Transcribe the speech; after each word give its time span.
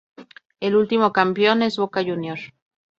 El 0.59 0.75
último 0.77 1.13
campeón 1.13 1.61
es 1.61 1.77
Boca 1.77 2.03
Juniors. 2.03 2.51